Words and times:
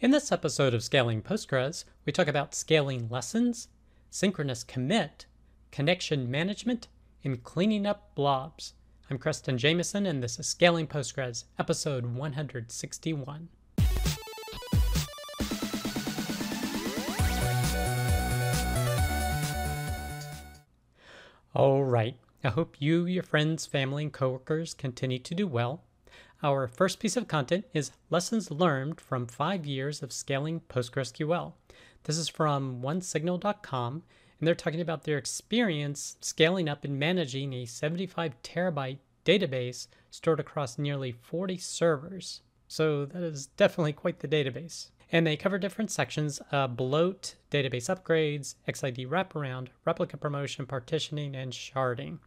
In 0.00 0.10
this 0.10 0.32
episode 0.32 0.74
of 0.74 0.82
Scaling 0.82 1.22
Postgres, 1.22 1.84
we 2.04 2.12
talk 2.12 2.26
about 2.26 2.52
scaling 2.52 3.08
lessons, 3.08 3.68
synchronous 4.10 4.64
commit, 4.64 5.26
connection 5.70 6.28
management, 6.28 6.88
and 7.22 7.44
cleaning 7.44 7.86
up 7.86 8.12
blobs. 8.16 8.74
I'm 9.08 9.18
Creston 9.18 9.56
Jamison, 9.56 10.04
and 10.04 10.20
this 10.20 10.38
is 10.40 10.48
Scaling 10.48 10.88
Postgres, 10.88 11.44
episode 11.60 12.06
161. 12.06 13.48
All 21.54 21.84
right. 21.84 22.16
I 22.42 22.48
hope 22.48 22.76
you, 22.80 23.06
your 23.06 23.22
friends, 23.22 23.64
family, 23.64 24.02
and 24.02 24.12
coworkers 24.12 24.74
continue 24.74 25.20
to 25.20 25.34
do 25.36 25.46
well. 25.46 25.84
Our 26.44 26.68
first 26.68 27.00
piece 27.00 27.16
of 27.16 27.26
content 27.26 27.64
is 27.72 27.90
lessons 28.10 28.50
learned 28.50 29.00
from 29.00 29.26
five 29.26 29.64
years 29.64 30.02
of 30.02 30.12
scaling 30.12 30.60
PostgreSQL. 30.68 31.54
This 32.02 32.18
is 32.18 32.28
from 32.28 32.82
onesignal.com, 32.82 34.02
and 34.38 34.46
they're 34.46 34.54
talking 34.54 34.82
about 34.82 35.04
their 35.04 35.16
experience 35.16 36.18
scaling 36.20 36.68
up 36.68 36.84
and 36.84 36.98
managing 36.98 37.54
a 37.54 37.64
75 37.64 38.34
terabyte 38.42 38.98
database 39.24 39.86
stored 40.10 40.38
across 40.38 40.76
nearly 40.76 41.12
40 41.12 41.56
servers. 41.56 42.42
So 42.68 43.06
that 43.06 43.22
is 43.22 43.46
definitely 43.46 43.94
quite 43.94 44.18
the 44.18 44.28
database. 44.28 44.90
And 45.10 45.26
they 45.26 45.36
cover 45.36 45.56
different 45.56 45.90
sections 45.90 46.42
uh, 46.52 46.66
bloat, 46.66 47.36
database 47.50 47.88
upgrades, 47.88 48.56
XID 48.68 49.08
wraparound, 49.08 49.68
replica 49.86 50.18
promotion, 50.18 50.66
partitioning, 50.66 51.34
and 51.34 51.54
sharding. 51.54 52.18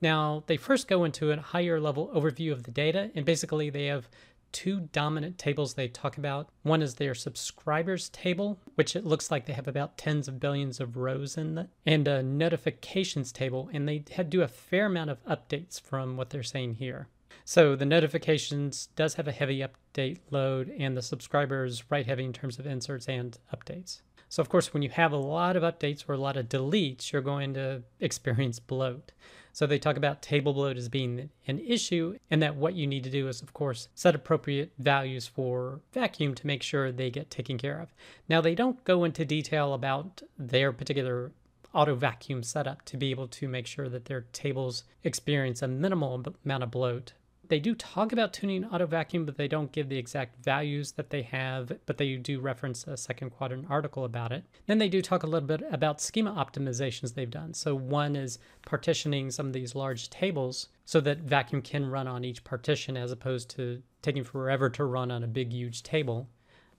Now, 0.00 0.44
they 0.46 0.56
first 0.56 0.88
go 0.88 1.04
into 1.04 1.32
a 1.32 1.40
higher 1.40 1.80
level 1.80 2.10
overview 2.14 2.52
of 2.52 2.62
the 2.62 2.70
data, 2.70 3.10
and 3.14 3.24
basically 3.24 3.70
they 3.70 3.86
have 3.86 4.08
two 4.52 4.80
dominant 4.92 5.38
tables 5.38 5.74
they 5.74 5.88
talk 5.88 6.16
about. 6.16 6.48
One 6.62 6.82
is 6.82 6.94
their 6.94 7.14
subscribers 7.14 8.08
table, 8.10 8.58
which 8.76 8.96
it 8.96 9.04
looks 9.04 9.30
like 9.30 9.46
they 9.46 9.52
have 9.52 9.68
about 9.68 9.98
tens 9.98 10.28
of 10.28 10.40
billions 10.40 10.80
of 10.80 10.96
rows 10.96 11.36
in 11.36 11.58
it, 11.58 11.68
and 11.84 12.06
a 12.08 12.22
notifications 12.22 13.32
table, 13.32 13.68
and 13.72 13.88
they 13.88 13.98
do 13.98 14.42
a 14.42 14.48
fair 14.48 14.86
amount 14.86 15.10
of 15.10 15.24
updates 15.24 15.80
from 15.80 16.16
what 16.16 16.30
they're 16.30 16.42
saying 16.42 16.74
here. 16.74 17.08
So 17.44 17.76
the 17.76 17.86
notifications 17.86 18.88
does 18.94 19.14
have 19.14 19.28
a 19.28 19.32
heavy 19.32 19.64
update 19.64 20.18
load, 20.30 20.72
and 20.78 20.96
the 20.96 21.02
subscribers 21.02 21.90
right 21.90 22.06
heavy 22.06 22.24
in 22.24 22.32
terms 22.32 22.58
of 22.58 22.66
inserts 22.66 23.08
and 23.08 23.36
updates. 23.54 24.00
So 24.28 24.42
of 24.42 24.48
course, 24.48 24.74
when 24.74 24.82
you 24.82 24.90
have 24.90 25.12
a 25.12 25.16
lot 25.16 25.56
of 25.56 25.62
updates 25.62 26.06
or 26.08 26.12
a 26.12 26.18
lot 26.18 26.36
of 26.36 26.48
deletes, 26.48 27.12
you're 27.12 27.22
going 27.22 27.54
to 27.54 27.82
experience 28.00 28.58
bloat. 28.58 29.12
So 29.52 29.66
they 29.66 29.78
talk 29.78 29.96
about 29.96 30.22
table 30.22 30.52
bloat 30.52 30.76
as 30.76 30.88
being 30.88 31.30
an 31.46 31.58
issue, 31.58 32.16
and 32.30 32.42
that 32.42 32.56
what 32.56 32.74
you 32.74 32.86
need 32.86 33.04
to 33.04 33.10
do 33.10 33.28
is, 33.28 33.42
of 33.42 33.52
course, 33.52 33.88
set 33.94 34.14
appropriate 34.14 34.72
values 34.78 35.26
for 35.26 35.80
vacuum 35.92 36.34
to 36.34 36.46
make 36.46 36.62
sure 36.62 36.92
they 36.92 37.10
get 37.10 37.30
taken 37.30 37.58
care 37.58 37.80
of. 37.80 37.92
Now, 38.28 38.40
they 38.40 38.54
don't 38.54 38.82
go 38.84 39.04
into 39.04 39.24
detail 39.24 39.74
about 39.74 40.22
their 40.38 40.72
particular 40.72 41.32
auto 41.74 41.94
vacuum 41.94 42.42
setup 42.42 42.84
to 42.86 42.96
be 42.96 43.10
able 43.10 43.28
to 43.28 43.48
make 43.48 43.66
sure 43.66 43.88
that 43.88 44.06
their 44.06 44.22
tables 44.32 44.84
experience 45.04 45.62
a 45.62 45.68
minimal 45.68 46.24
amount 46.44 46.62
of 46.62 46.70
bloat 46.70 47.12
they 47.48 47.58
do 47.60 47.74
talk 47.74 48.12
about 48.12 48.32
tuning 48.32 48.64
auto 48.64 48.86
vacuum, 48.86 49.24
but 49.24 49.36
they 49.36 49.48
don't 49.48 49.72
give 49.72 49.88
the 49.88 49.98
exact 49.98 50.44
values 50.44 50.92
that 50.92 51.10
they 51.10 51.22
have, 51.22 51.72
but 51.86 51.96
they 51.96 52.16
do 52.16 52.40
reference 52.40 52.86
a 52.86 52.96
second 52.96 53.30
quadrant 53.30 53.66
article 53.70 54.04
about 54.04 54.32
it. 54.32 54.44
Then 54.66 54.78
they 54.78 54.88
do 54.88 55.02
talk 55.02 55.22
a 55.22 55.26
little 55.26 55.46
bit 55.46 55.62
about 55.70 56.00
schema 56.00 56.32
optimizations 56.32 57.14
they've 57.14 57.30
done. 57.30 57.54
So 57.54 57.74
one 57.74 58.16
is 58.16 58.38
partitioning 58.62 59.30
some 59.30 59.46
of 59.46 59.52
these 59.52 59.74
large 59.74 60.10
tables 60.10 60.68
so 60.84 61.00
that 61.00 61.18
vacuum 61.18 61.62
can 61.62 61.90
run 61.90 62.06
on 62.06 62.24
each 62.24 62.44
partition 62.44 62.96
as 62.96 63.12
opposed 63.12 63.50
to 63.50 63.82
taking 64.02 64.24
forever 64.24 64.70
to 64.70 64.84
run 64.84 65.10
on 65.10 65.24
a 65.24 65.28
big, 65.28 65.52
huge 65.52 65.82
table. 65.82 66.28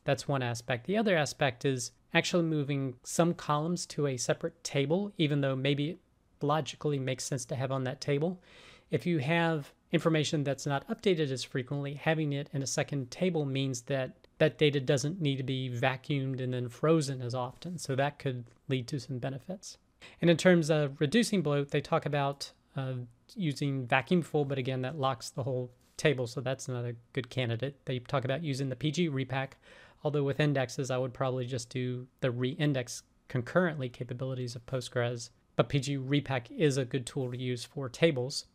That's 0.06 0.28
one 0.28 0.42
aspect. 0.42 0.88
The 0.88 0.98
other 0.98 1.18
aspect 1.18 1.66
is 1.66 1.92
actually 2.14 2.44
moving 2.44 2.96
some 3.04 3.34
columns 3.34 3.86
to 3.88 4.08
a 4.08 4.18
separate 4.18 4.64
table, 4.64 5.12
even 5.18 5.42
though 5.42 5.56
maybe 5.56 5.92
it 5.92 6.00
logically 6.42 7.00
makes 7.00 7.24
sense 7.24 7.46
to 7.46 7.56
have 7.56 7.72
on 7.72 7.84
that 7.84 8.02
table. 8.02 8.42
If 8.90 9.06
you 9.06 9.20
have 9.20 9.72
information 9.92 10.44
that's 10.44 10.66
not 10.66 10.88
updated 10.88 11.32
as 11.32 11.44
frequently, 11.44 11.96
having 11.96 12.34
it 12.34 12.50
in 12.54 12.62
a 12.62 12.68
second 12.68 13.12
table 13.12 13.46
means 13.46 13.82
that 13.84 14.14
that 14.38 14.58
data 14.58 14.80
doesn't 14.80 15.22
need 15.22 15.38
to 15.38 15.44
be 15.44 15.70
vacuumed 15.70 16.42
and 16.42 16.54
then 16.54 16.70
frozen 16.70 17.22
as 17.22 17.36
often. 17.36 17.78
So 17.78 17.96
that 17.96 18.20
could 18.20 18.46
lead 18.68 18.88
to 18.88 19.00
some 19.00 19.18
benefits. 19.18 19.78
And 20.22 20.30
in 20.30 20.38
terms 20.38 20.70
of 20.70 21.00
reducing 21.00 21.42
bloat, 21.42 21.72
they 21.72 21.82
talk 21.82 22.06
about 22.06 22.52
uh, 22.76 22.94
using 23.36 23.86
vacuum 23.86 24.22
full, 24.22 24.46
but 24.46 24.58
again, 24.58 24.82
that 24.84 24.98
locks 24.98 25.30
the 25.30 25.44
whole 25.44 25.72
table. 25.98 26.28
So 26.28 26.42
that's 26.42 26.68
not 26.68 26.86
a 26.86 26.96
good 27.14 27.30
candidate. 27.30 27.86
They 27.86 28.00
talk 28.00 28.26
about 28.26 28.44
using 28.44 28.70
the 28.70 28.76
PG 28.76 29.10
repack, 29.10 29.58
although 30.04 30.24
with 30.24 30.40
indexes, 30.40 30.90
I 30.90 30.98
would 30.98 31.14
probably 31.14 31.46
just 31.46 31.70
do 31.70 32.08
the 32.22 32.32
reindex 32.32 33.04
concurrently 33.28 33.90
capabilities 33.90 34.56
of 34.56 34.66
Postgres. 34.66 35.30
But 35.56 35.68
PG 35.68 35.98
repack 35.98 36.50
is 36.52 36.78
a 36.78 36.86
good 36.86 37.06
tool 37.06 37.32
to 37.32 37.38
use 37.38 37.66
for 37.66 37.90
tables. 37.90 38.46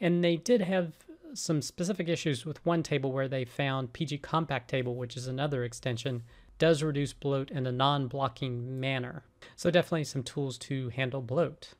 And 0.00 0.22
they 0.22 0.36
did 0.36 0.60
have 0.62 0.92
some 1.34 1.62
specific 1.62 2.08
issues 2.08 2.44
with 2.44 2.64
one 2.64 2.82
table 2.82 3.12
where 3.12 3.28
they 3.28 3.44
found 3.44 3.92
PG 3.92 4.18
Compact 4.18 4.68
Table, 4.68 4.94
which 4.94 5.16
is 5.16 5.26
another 5.26 5.64
extension, 5.64 6.22
does 6.58 6.82
reduce 6.82 7.12
bloat 7.12 7.50
in 7.50 7.66
a 7.66 7.72
non 7.72 8.08
blocking 8.08 8.80
manner. 8.80 9.24
So, 9.56 9.70
definitely 9.70 10.04
some 10.04 10.22
tools 10.22 10.58
to 10.58 10.88
handle 10.90 11.20
bloat. 11.20 11.74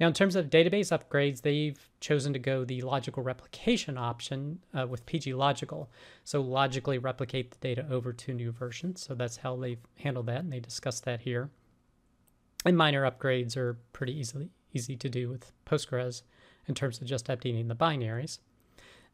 Now, 0.00 0.08
in 0.08 0.12
terms 0.12 0.34
of 0.34 0.50
database 0.50 0.90
upgrades, 0.90 1.42
they've 1.42 1.78
chosen 2.00 2.32
to 2.32 2.38
go 2.38 2.64
the 2.64 2.82
logical 2.82 3.22
replication 3.22 3.96
option 3.96 4.58
uh, 4.74 4.86
with 4.86 5.06
PG 5.06 5.32
Logical. 5.34 5.90
So, 6.24 6.40
logically 6.40 6.98
replicate 6.98 7.52
the 7.52 7.58
data 7.60 7.86
over 7.90 8.12
to 8.12 8.34
new 8.34 8.52
versions. 8.52 9.02
So, 9.02 9.14
that's 9.14 9.38
how 9.38 9.56
they've 9.56 9.84
handled 9.96 10.26
that, 10.26 10.40
and 10.40 10.52
they 10.52 10.60
discussed 10.60 11.04
that 11.04 11.20
here. 11.20 11.50
And 12.64 12.76
minor 12.76 13.10
upgrades 13.10 13.56
are 13.56 13.78
pretty 13.92 14.18
easily 14.18 14.50
easy 14.72 14.96
to 14.96 15.08
do 15.08 15.28
with 15.28 15.50
Postgres 15.66 16.22
in 16.66 16.74
terms 16.74 17.00
of 17.00 17.06
just 17.06 17.26
updating 17.26 17.68
the 17.68 17.76
binaries. 17.76 18.38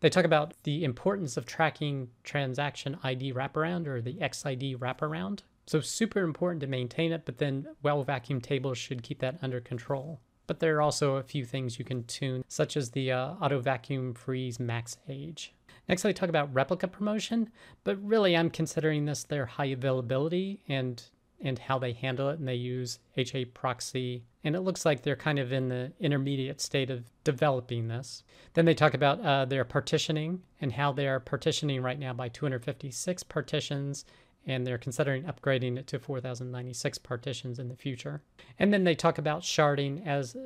They 0.00 0.10
talk 0.10 0.24
about 0.24 0.54
the 0.64 0.84
importance 0.84 1.36
of 1.36 1.46
tracking 1.46 2.08
transaction 2.22 2.98
ID 3.02 3.32
wraparound 3.32 3.86
or 3.86 4.02
the 4.02 4.14
XID 4.14 4.78
wraparound. 4.78 5.40
So, 5.66 5.80
super 5.80 6.20
important 6.20 6.60
to 6.60 6.66
maintain 6.66 7.12
it, 7.12 7.22
but 7.24 7.38
then 7.38 7.66
well 7.82 8.02
vacuum 8.04 8.40
tables 8.40 8.78
should 8.78 9.02
keep 9.02 9.18
that 9.20 9.38
under 9.42 9.60
control. 9.60 10.20
But 10.46 10.60
there 10.60 10.76
are 10.76 10.82
also 10.82 11.16
a 11.16 11.22
few 11.22 11.44
things 11.44 11.78
you 11.78 11.84
can 11.84 12.04
tune, 12.04 12.44
such 12.46 12.76
as 12.76 12.90
the 12.90 13.10
uh, 13.10 13.32
auto 13.40 13.58
vacuum 13.58 14.14
freeze 14.14 14.60
max 14.60 14.96
age. 15.08 15.54
Next, 15.88 16.02
they 16.02 16.12
talk 16.12 16.28
about 16.28 16.52
replica 16.54 16.88
promotion, 16.88 17.50
but 17.84 17.96
really 18.02 18.36
I'm 18.36 18.50
considering 18.50 19.04
this 19.04 19.24
their 19.24 19.46
high 19.46 19.66
availability 19.66 20.60
and 20.68 21.02
and 21.40 21.58
how 21.58 21.78
they 21.78 21.92
handle 21.92 22.30
it, 22.30 22.38
and 22.38 22.48
they 22.48 22.54
use 22.54 22.98
HA 23.16 23.46
proxy. 23.46 24.24
And 24.42 24.56
it 24.56 24.60
looks 24.60 24.84
like 24.84 25.02
they're 25.02 25.16
kind 25.16 25.38
of 25.38 25.52
in 25.52 25.68
the 25.68 25.92
intermediate 26.00 26.60
state 26.60 26.90
of 26.90 27.04
developing 27.24 27.88
this. 27.88 28.22
Then 28.54 28.64
they 28.64 28.74
talk 28.74 28.94
about 28.94 29.20
uh, 29.20 29.44
their 29.44 29.64
partitioning 29.64 30.42
and 30.60 30.72
how 30.72 30.92
they 30.92 31.08
are 31.08 31.20
partitioning 31.20 31.82
right 31.82 31.98
now 31.98 32.12
by 32.12 32.28
256 32.28 33.22
partitions, 33.24 34.04
and 34.46 34.66
they're 34.66 34.78
considering 34.78 35.24
upgrading 35.24 35.76
it 35.76 35.86
to 35.88 35.98
4096 35.98 36.98
partitions 36.98 37.58
in 37.58 37.68
the 37.68 37.76
future. 37.76 38.22
And 38.58 38.72
then 38.72 38.84
they 38.84 38.94
talk 38.94 39.18
about 39.18 39.42
sharding 39.42 40.06
as, 40.06 40.36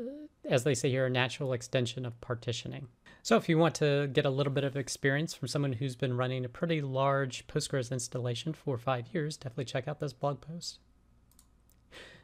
as 0.48 0.64
they 0.64 0.74
say 0.74 0.90
here, 0.90 1.06
a 1.06 1.10
natural 1.10 1.52
extension 1.52 2.04
of 2.04 2.20
partitioning. 2.20 2.88
So 3.22 3.36
if 3.36 3.48
you 3.48 3.58
want 3.58 3.74
to 3.76 4.08
get 4.12 4.24
a 4.24 4.30
little 4.30 4.52
bit 4.52 4.64
of 4.64 4.76
experience 4.76 5.34
from 5.34 5.48
someone 5.48 5.74
who's 5.74 5.96
been 5.96 6.16
running 6.16 6.44
a 6.44 6.48
pretty 6.48 6.80
large 6.80 7.46
Postgres 7.46 7.90
installation 7.90 8.54
for 8.54 8.78
five 8.78 9.08
years, 9.12 9.36
definitely 9.36 9.66
check 9.66 9.86
out 9.86 10.00
this 10.00 10.12
blog 10.12 10.40
post. 10.40 10.78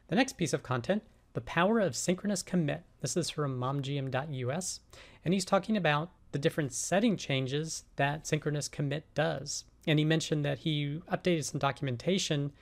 The 0.09 0.17
next 0.17 0.39
piece 0.39 0.53
of 0.53 0.63
content, 0.63 1.03
the 1.35 1.41
power 1.43 1.81
of 1.81 1.95
synchronous 1.95 2.43
commit. 2.43 2.85
This 3.01 3.17
is 3.17 3.29
from 3.29 3.61
momjian.us, 3.61 4.81
and 5.25 5.35
he's 5.35 5.45
talking 5.45 5.77
about 5.77 6.13
the 6.33 6.39
different 6.39 6.73
setting 6.73 7.17
changes 7.17 7.85
that 7.97 8.27
synchronous 8.27 8.69
commit 8.69 9.05
does. 9.15 9.65
And 9.87 9.99
he 9.99 10.05
mentioned 10.05 10.45
that 10.45 10.61
he 10.61 11.01
updated 11.13 11.45
some 11.45 11.59
documentation 11.59 12.53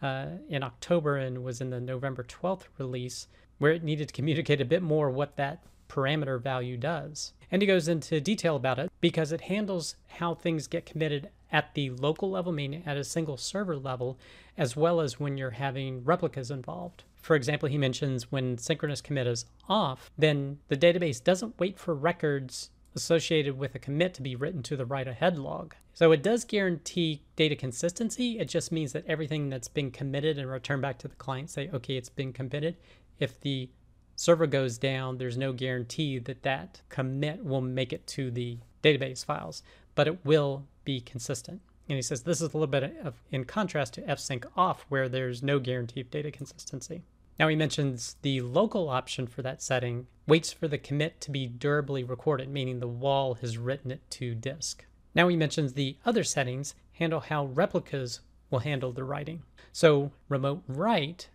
uh, 0.00 0.26
in 0.48 0.62
October 0.62 1.16
and 1.16 1.44
was 1.44 1.60
in 1.60 1.70
the 1.70 1.80
November 1.80 2.24
12th 2.24 2.64
release 2.78 3.28
where 3.58 3.72
it 3.72 3.84
needed 3.84 4.08
to 4.08 4.14
communicate 4.14 4.60
a 4.60 4.64
bit 4.64 4.82
more 4.82 5.10
what 5.10 5.36
that 5.36 5.62
parameter 5.92 6.40
value 6.40 6.76
does. 6.76 7.32
And 7.50 7.60
he 7.60 7.68
goes 7.68 7.86
into 7.86 8.20
detail 8.20 8.56
about 8.56 8.78
it 8.78 8.90
because 9.00 9.30
it 9.30 9.42
handles 9.42 9.96
how 10.18 10.34
things 10.34 10.66
get 10.66 10.86
committed 10.86 11.28
at 11.52 11.74
the 11.74 11.90
local 11.90 12.30
level, 12.30 12.50
meaning 12.50 12.82
at 12.86 12.96
a 12.96 13.04
single 13.04 13.36
server 13.36 13.76
level, 13.76 14.18
as 14.56 14.74
well 14.74 15.00
as 15.00 15.20
when 15.20 15.36
you're 15.36 15.50
having 15.50 16.02
replicas 16.02 16.50
involved. 16.50 17.04
For 17.20 17.36
example, 17.36 17.68
he 17.68 17.76
mentions 17.76 18.32
when 18.32 18.56
synchronous 18.56 19.02
commit 19.02 19.26
is 19.26 19.44
off, 19.68 20.10
then 20.16 20.58
the 20.68 20.76
database 20.76 21.22
doesn't 21.22 21.58
wait 21.58 21.78
for 21.78 21.94
records 21.94 22.70
associated 22.94 23.58
with 23.58 23.74
a 23.74 23.78
commit 23.78 24.14
to 24.14 24.22
be 24.22 24.34
written 24.34 24.62
to 24.62 24.76
the 24.76 24.86
write 24.86 25.08
ahead 25.08 25.38
log. 25.38 25.74
So 25.94 26.10
it 26.12 26.22
does 26.22 26.44
guarantee 26.44 27.22
data 27.36 27.54
consistency. 27.54 28.38
It 28.38 28.46
just 28.46 28.72
means 28.72 28.92
that 28.92 29.06
everything 29.06 29.50
that's 29.50 29.68
been 29.68 29.90
committed 29.90 30.38
and 30.38 30.50
returned 30.50 30.82
back 30.82 30.98
to 30.98 31.08
the 31.08 31.16
client 31.16 31.50
say, 31.50 31.70
okay, 31.72 31.96
it's 31.96 32.08
been 32.08 32.32
committed. 32.32 32.76
If 33.18 33.40
the 33.40 33.68
server 34.16 34.46
goes 34.46 34.78
down, 34.78 35.18
there's 35.18 35.36
no 35.36 35.52
guarantee 35.52 36.18
that 36.18 36.42
that 36.42 36.82
commit 36.88 37.44
will 37.44 37.60
make 37.60 37.92
it 37.92 38.06
to 38.08 38.30
the 38.30 38.58
database 38.82 39.24
files, 39.24 39.62
but 39.94 40.06
it 40.06 40.24
will 40.24 40.66
be 40.84 41.00
consistent. 41.00 41.60
And 41.88 41.96
he 41.96 42.02
says 42.02 42.22
this 42.22 42.40
is 42.40 42.54
a 42.54 42.56
little 42.56 42.66
bit 42.66 42.96
of, 43.04 43.14
in 43.30 43.44
contrast 43.44 43.94
to 43.94 44.02
fsync 44.02 44.44
off, 44.56 44.86
where 44.88 45.08
there's 45.08 45.42
no 45.42 45.58
guarantee 45.58 46.00
of 46.00 46.10
data 46.10 46.30
consistency. 46.30 47.02
Now 47.38 47.48
he 47.48 47.56
mentions 47.56 48.16
the 48.22 48.40
local 48.40 48.88
option 48.88 49.26
for 49.26 49.42
that 49.42 49.62
setting 49.62 50.06
waits 50.26 50.52
for 50.52 50.68
the 50.68 50.78
commit 50.78 51.20
to 51.22 51.30
be 51.30 51.46
durably 51.46 52.04
recorded, 52.04 52.48
meaning 52.48 52.78
the 52.78 52.88
WAL 52.88 53.34
has 53.34 53.58
written 53.58 53.90
it 53.90 54.02
to 54.10 54.34
disk. 54.34 54.84
Now 55.14 55.28
he 55.28 55.36
mentions 55.36 55.72
the 55.72 55.96
other 56.04 56.24
settings 56.24 56.74
handle 56.92 57.20
how 57.20 57.46
replicas 57.46 58.20
will 58.50 58.60
handle 58.60 58.92
the 58.92 59.04
writing. 59.04 59.42
So 59.72 60.12
remote 60.28 60.62
write 60.68 61.28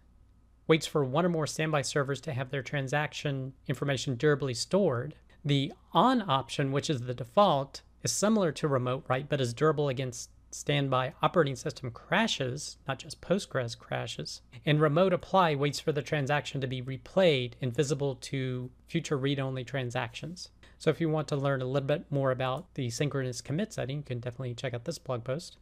waits 0.67 0.85
for 0.85 1.03
one 1.03 1.25
or 1.25 1.29
more 1.29 1.47
standby 1.47 1.81
servers 1.81 2.21
to 2.21 2.33
have 2.33 2.49
their 2.49 2.61
transaction 2.61 3.53
information 3.67 4.15
durably 4.15 4.53
stored. 4.53 5.15
The 5.43 5.73
on 5.93 6.29
option, 6.29 6.71
which 6.71 6.89
is 6.89 7.01
the 7.01 7.13
default, 7.13 7.81
is 8.03 8.11
similar 8.11 8.51
to 8.53 8.67
remote 8.67 9.05
write 9.07 9.29
but 9.29 9.41
is 9.41 9.53
durable 9.53 9.89
against 9.89 10.29
standby 10.51 11.13
operating 11.21 11.55
system 11.55 11.91
crashes, 11.91 12.77
not 12.87 12.99
just 12.99 13.21
Postgres 13.21 13.77
crashes. 13.77 14.41
And 14.65 14.81
remote 14.81 15.13
apply 15.13 15.55
waits 15.55 15.79
for 15.79 15.91
the 15.91 16.01
transaction 16.01 16.61
to 16.61 16.67
be 16.67 16.81
replayed 16.81 17.53
and 17.61 17.75
visible 17.75 18.15
to 18.15 18.69
future 18.87 19.17
read 19.17 19.39
only 19.39 19.63
transactions. 19.63 20.49
So 20.79 20.89
if 20.89 21.01
you 21.01 21.09
want 21.09 21.27
to 21.29 21.35
learn 21.35 21.61
a 21.61 21.65
little 21.65 21.87
bit 21.87 22.05
more 22.11 22.31
about 22.31 22.73
the 22.75 22.89
synchronous 22.89 23.41
commit 23.41 23.73
setting, 23.73 23.97
you 23.97 24.03
can 24.03 24.19
definitely 24.19 24.53
check 24.53 24.73
out 24.73 24.85
this 24.85 24.99
blog 24.99 25.23
post. 25.23 25.57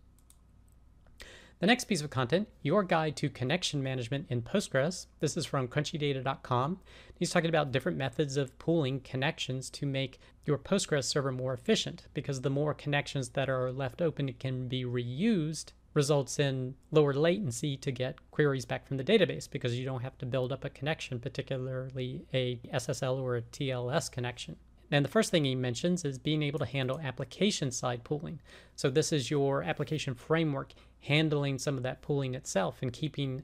The 1.60 1.68
next 1.68 1.86
piece 1.86 2.02
of 2.02 2.10
content, 2.10 2.50
your 2.64 2.84
guide 2.84 3.16
to 3.16 3.30
connection 3.30 3.82
management 3.82 4.26
in 4.30 4.42
Postgres. 4.42 5.06
This 5.22 5.38
is 5.38 5.46
from 5.46 5.70
crunchydata.com. 5.70 6.80
He's 7.18 7.30
talking 7.30 7.48
about 7.48 7.72
different 7.72 7.98
methods 7.98 8.36
of 8.36 8.60
pooling 8.60 9.00
connections 9.00 9.70
to 9.70 9.86
make 9.86 10.20
your 10.46 10.58
Postgres 10.58 11.06
server 11.06 11.32
more 11.32 11.54
efficient 11.54 12.08
because 12.14 12.42
the 12.42 12.50
more 12.50 12.74
connections 12.74 13.30
that 13.30 13.50
are 13.50 13.72
left 13.72 14.02
open 14.02 14.28
it 14.28 14.38
can 14.38 14.68
be 14.68 14.84
reused 14.84 15.72
results 15.94 16.40
in 16.40 16.76
lower 16.92 17.14
latency 17.14 17.78
to 17.78 17.90
get 17.90 18.20
queries 18.32 18.66
back 18.66 18.86
from 18.86 18.98
the 18.98 19.04
database 19.04 19.50
because 19.50 19.80
you 19.80 19.86
don't 19.86 20.04
have 20.04 20.18
to 20.18 20.26
build 20.26 20.52
up 20.52 20.66
a 20.66 20.70
connection, 20.70 21.22
particularly 21.22 22.26
a 22.34 22.58
SSL 22.74 23.18
or 23.22 23.38
a 23.38 23.42
TLS 23.42 24.12
connection. 24.12 24.58
And 24.92 25.04
the 25.04 25.10
first 25.10 25.32
thing 25.32 25.46
he 25.46 25.56
mentions 25.56 26.06
is 26.06 26.20
being 26.20 26.44
able 26.44 26.60
to 26.60 26.66
handle 26.66 27.00
application 27.00 27.72
side 27.72 28.04
pooling. 28.04 28.40
So 28.76 28.90
this 28.90 29.12
is 29.12 29.32
your 29.32 29.64
application 29.64 30.14
framework 30.14 30.74
handling 31.06 31.58
some 31.58 31.78
of 31.78 31.84
that 31.84 32.02
pooling 32.02 32.36
itself 32.36 32.80
and 32.82 32.92
keeping 32.92 33.44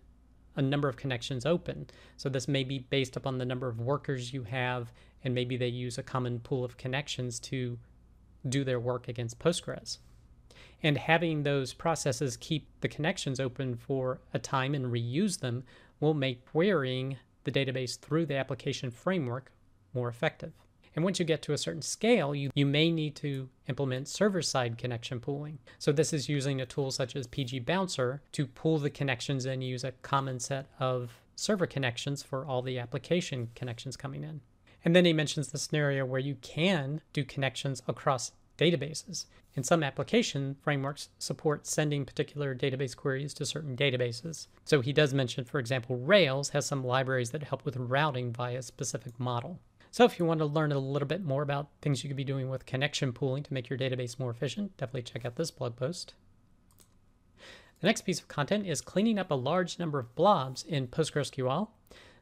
a 0.55 0.61
number 0.61 0.89
of 0.89 0.97
connections 0.97 1.45
open. 1.45 1.87
So 2.17 2.27
this 2.27 2.47
may 2.47 2.63
be 2.63 2.79
based 2.79 3.15
upon 3.15 3.37
the 3.37 3.45
number 3.45 3.67
of 3.67 3.79
workers 3.79 4.33
you 4.33 4.43
have, 4.43 4.91
and 5.23 5.33
maybe 5.33 5.57
they 5.57 5.67
use 5.67 5.97
a 5.97 6.03
common 6.03 6.39
pool 6.39 6.65
of 6.65 6.77
connections 6.77 7.39
to 7.41 7.77
do 8.49 8.63
their 8.63 8.79
work 8.79 9.07
against 9.07 9.39
Postgres. 9.39 9.99
And 10.83 10.97
having 10.97 11.43
those 11.43 11.73
processes 11.73 12.35
keep 12.37 12.67
the 12.81 12.89
connections 12.89 13.39
open 13.39 13.75
for 13.75 14.19
a 14.33 14.39
time 14.39 14.73
and 14.73 14.87
reuse 14.87 15.39
them 15.39 15.63
will 15.99 16.15
make 16.15 16.45
querying 16.51 17.17
the 17.43 17.51
database 17.51 17.97
through 17.97 18.25
the 18.25 18.35
application 18.35 18.91
framework 18.91 19.51
more 19.93 20.09
effective. 20.09 20.53
And 20.95 21.03
once 21.05 21.19
you 21.19 21.25
get 21.25 21.41
to 21.43 21.53
a 21.53 21.57
certain 21.57 21.81
scale, 21.81 22.35
you, 22.35 22.51
you 22.53 22.65
may 22.65 22.91
need 22.91 23.15
to 23.17 23.49
implement 23.67 24.07
server 24.07 24.41
side 24.41 24.77
connection 24.77 25.19
pooling. 25.19 25.59
So, 25.79 25.91
this 25.91 26.11
is 26.11 26.27
using 26.27 26.59
a 26.59 26.65
tool 26.65 26.91
such 26.91 27.15
as 27.15 27.27
PG 27.27 27.59
Bouncer 27.59 28.21
to 28.33 28.45
pool 28.45 28.77
the 28.77 28.89
connections 28.89 29.45
and 29.45 29.63
use 29.63 29.83
a 29.83 29.93
common 30.01 30.39
set 30.39 30.67
of 30.79 31.11
server 31.35 31.65
connections 31.65 32.21
for 32.21 32.45
all 32.45 32.61
the 32.61 32.77
application 32.77 33.49
connections 33.55 33.95
coming 33.97 34.23
in. 34.23 34.41
And 34.83 34.95
then 34.95 35.05
he 35.05 35.13
mentions 35.13 35.47
the 35.49 35.57
scenario 35.57 36.05
where 36.05 36.19
you 36.19 36.35
can 36.41 37.01
do 37.13 37.23
connections 37.23 37.81
across 37.87 38.31
databases. 38.57 39.25
And 39.55 39.65
some 39.65 39.83
application 39.83 40.55
frameworks 40.61 41.09
support 41.19 41.65
sending 41.65 42.05
particular 42.05 42.55
database 42.55 42.95
queries 42.95 43.33
to 43.35 43.45
certain 43.45 43.75
databases. 43.75 44.47
So 44.65 44.81
he 44.81 44.93
does 44.93 45.13
mention, 45.13 45.45
for 45.45 45.59
example, 45.59 45.97
Rails 45.97 46.49
has 46.49 46.65
some 46.65 46.85
libraries 46.85 47.31
that 47.31 47.43
help 47.43 47.65
with 47.65 47.75
routing 47.75 48.31
via 48.31 48.59
a 48.59 48.63
specific 48.63 49.19
model. 49.19 49.59
So 49.93 50.05
if 50.05 50.17
you 50.17 50.25
want 50.25 50.39
to 50.39 50.45
learn 50.45 50.71
a 50.71 50.79
little 50.79 51.07
bit 51.07 51.21
more 51.21 51.43
about 51.43 51.67
things 51.81 52.01
you 52.01 52.09
could 52.09 52.15
be 52.15 52.23
doing 52.23 52.49
with 52.49 52.65
connection 52.65 53.11
pooling 53.11 53.43
to 53.43 53.53
make 53.53 53.69
your 53.69 53.77
database 53.77 54.17
more 54.17 54.31
efficient, 54.31 54.77
definitely 54.77 55.03
check 55.03 55.25
out 55.25 55.35
this 55.35 55.51
blog 55.51 55.75
post. 55.75 56.13
The 57.81 57.87
next 57.87 58.01
piece 58.01 58.21
of 58.21 58.29
content 58.29 58.65
is 58.65 58.79
cleaning 58.79 59.19
up 59.19 59.31
a 59.31 59.35
large 59.35 59.79
number 59.79 59.99
of 59.99 60.15
blobs 60.15 60.63
in 60.63 60.87
PostgreSQL. 60.87 61.67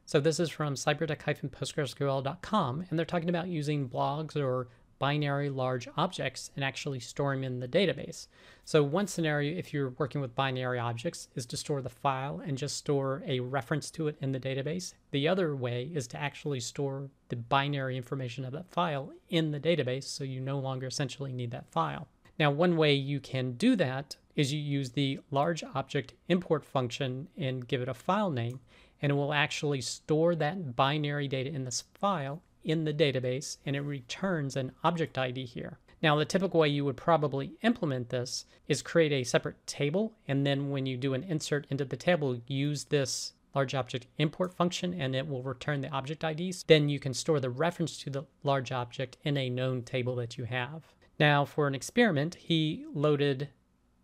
So 0.07 0.19
this 0.19 0.39
is 0.39 0.49
from 0.49 0.73
cybertec-postgresql.com, 0.73 2.85
and 2.89 2.97
they're 2.97 3.05
talking 3.05 3.29
about 3.29 3.49
using 3.49 3.85
blobs 3.85 4.35
or 4.35 4.69
binary 4.99 5.49
large 5.49 5.87
objects 5.97 6.51
and 6.55 6.63
actually 6.63 6.99
store 6.99 7.33
them 7.33 7.43
in 7.43 7.59
the 7.59 7.67
database. 7.67 8.27
So 8.65 8.83
one 8.83 9.07
scenario, 9.07 9.57
if 9.57 9.73
you're 9.73 9.95
working 9.97 10.21
with 10.21 10.35
binary 10.35 10.77
objects, 10.77 11.29
is 11.35 11.45
to 11.47 11.57
store 11.57 11.81
the 11.81 11.89
file 11.89 12.41
and 12.45 12.57
just 12.57 12.77
store 12.77 13.23
a 13.25 13.39
reference 13.39 13.89
to 13.91 14.07
it 14.07 14.17
in 14.21 14.31
the 14.31 14.39
database. 14.39 14.93
The 15.11 15.27
other 15.27 15.55
way 15.55 15.89
is 15.93 16.05
to 16.07 16.19
actually 16.19 16.59
store 16.59 17.09
the 17.29 17.37
binary 17.37 17.97
information 17.97 18.45
of 18.45 18.51
that 18.53 18.69
file 18.69 19.13
in 19.29 19.51
the 19.51 19.59
database 19.59 20.03
so 20.03 20.23
you 20.23 20.39
no 20.39 20.59
longer 20.59 20.87
essentially 20.87 21.31
need 21.31 21.51
that 21.51 21.71
file. 21.71 22.07
Now, 22.37 22.51
one 22.51 22.77
way 22.77 22.93
you 22.93 23.19
can 23.19 23.53
do 23.53 23.75
that 23.77 24.15
is 24.35 24.53
you 24.53 24.59
use 24.59 24.91
the 24.91 25.19
large 25.31 25.63
object 25.75 26.13
import 26.29 26.63
function 26.63 27.27
and 27.37 27.67
give 27.67 27.81
it 27.81 27.89
a 27.89 27.93
file 27.93 28.31
name, 28.31 28.59
and 29.01 29.11
it 29.11 29.15
will 29.15 29.33
actually 29.33 29.81
store 29.81 30.35
that 30.35 30.75
binary 30.75 31.27
data 31.27 31.49
in 31.49 31.65
this 31.65 31.83
file 31.93 32.41
in 32.63 32.83
the 32.83 32.93
database 32.93 33.57
and 33.65 33.75
it 33.75 33.81
returns 33.81 34.55
an 34.55 34.71
object 34.83 35.17
ID 35.17 35.45
here. 35.45 35.79
Now, 36.01 36.15
the 36.15 36.25
typical 36.25 36.61
way 36.61 36.69
you 36.69 36.85
would 36.85 36.97
probably 36.97 37.53
implement 37.61 38.09
this 38.09 38.45
is 38.67 38.81
create 38.81 39.11
a 39.11 39.25
separate 39.25 39.67
table, 39.67 40.13
and 40.27 40.45
then 40.45 40.69
when 40.69 40.85
you 40.85 40.95
do 40.95 41.13
an 41.13 41.23
insert 41.23 41.67
into 41.69 41.83
the 41.83 41.97
table, 41.97 42.41
use 42.47 42.85
this 42.85 43.33
large 43.53 43.75
object 43.75 44.07
import 44.17 44.53
function 44.53 44.93
and 44.93 45.15
it 45.15 45.27
will 45.27 45.43
return 45.43 45.81
the 45.81 45.89
object 45.89 46.23
IDs. 46.23 46.63
Then 46.63 46.87
you 46.87 46.99
can 46.99 47.13
store 47.13 47.39
the 47.39 47.49
reference 47.49 47.97
to 47.99 48.09
the 48.09 48.23
large 48.43 48.71
object 48.71 49.17
in 49.23 49.37
a 49.37 49.49
known 49.49 49.81
table 49.81 50.15
that 50.17 50.37
you 50.37 50.45
have. 50.45 50.83
Now, 51.19 51.43
for 51.43 51.67
an 51.67 51.75
experiment, 51.75 52.35
he 52.35 52.85
loaded 52.93 53.49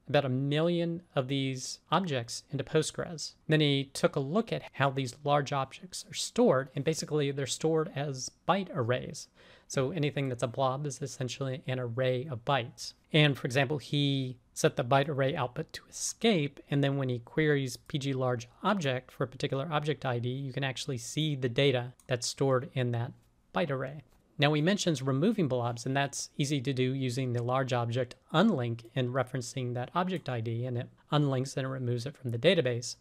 about 0.08 0.26
a 0.26 0.30
million 0.30 1.02
of 1.16 1.28
these 1.28 1.80
objects 1.92 2.44
into 2.52 2.64
Postgres. 2.64 3.34
Then 3.48 3.62
he 3.62 3.90
took 3.94 4.16
a 4.16 4.20
look 4.20 4.54
at 4.54 4.64
how 4.74 4.90
these 4.90 5.16
large 5.24 5.52
objects 5.52 6.06
are 6.10 6.14
stored, 6.14 6.70
and 6.76 6.84
basically 6.84 7.32
they're 7.32 7.48
stored 7.48 7.92
as 7.96 8.32
byte 8.48 8.70
arrays. 8.74 9.28
So 9.68 9.92
anything 9.92 10.30
that's 10.30 10.44
a 10.44 10.48
blob 10.48 10.86
is 10.86 11.02
essentially 11.02 11.64
an 11.66 11.80
array 11.80 12.28
of 12.30 12.46
bytes. 12.46 12.94
And 13.12 13.38
for 13.38 13.48
example, 13.48 13.78
he 13.78 14.38
set 14.54 14.76
the 14.76 14.84
byte 14.84 15.10
array 15.10 15.36
output 15.36 15.74
to 15.74 15.82
escape, 15.90 16.60
and 16.70 16.84
then 16.84 16.98
when 16.98 17.10
he 17.10 17.20
queries 17.20 17.78
pg 17.78 18.14
large 18.14 18.48
object 18.64 19.12
for 19.12 19.24
a 19.24 19.28
particular 19.28 19.68
object 19.72 20.06
ID, 20.06 20.30
you 20.30 20.54
can 20.54 20.64
actually 20.64 20.98
see 20.98 21.36
the 21.36 21.50
data 21.50 21.94
that's 22.08 22.28
stored 22.28 22.70
in 22.74 22.92
that 22.92 23.12
byte 23.54 23.72
array. 23.72 24.04
Now 24.38 24.54
he 24.54 24.62
mentions 24.62 25.02
removing 25.02 25.48
blobs, 25.48 25.86
and 25.86 25.96
that's 25.96 26.30
easy 26.38 26.60
to 26.62 26.74
do 26.74 26.94
using 26.94 27.34
the 27.34 27.44
large 27.44 27.72
object 27.72 28.16
unlink 28.34 28.86
and 28.96 29.10
referencing 29.10 29.74
that 29.74 29.92
object 29.96 30.28
ID, 30.28 30.66
and 30.66 30.78
it 30.78 30.90
unlinks 31.12 31.56
and 31.56 31.66
it 31.66 31.70
removes 31.70 32.06
it 32.06 32.18
from 32.18 32.32
the 32.32 32.38
database. 32.38 32.98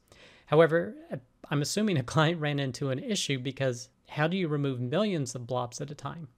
However, 0.46 0.94
I'm 1.50 1.62
assuming 1.62 1.96
a 1.96 2.02
client 2.14 2.40
ran 2.40 2.58
into 2.58 2.90
an 2.90 2.98
issue 2.98 3.38
because 3.38 3.88
how 4.08 4.28
do 4.28 4.36
you 4.36 4.48
remove 4.48 4.80
millions 4.80 5.34
of 5.34 5.46
blobs 5.46 5.80
at 5.80 5.90
a 5.90 5.94
time? 5.94 6.28